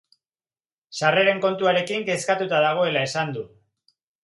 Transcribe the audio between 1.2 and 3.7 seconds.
kontuarekin kezkatuta dagoela esan du.